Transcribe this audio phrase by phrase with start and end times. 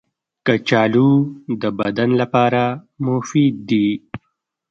[0.45, 1.11] کچالو
[1.61, 2.63] د بدن لپاره
[3.05, 3.87] مفید دي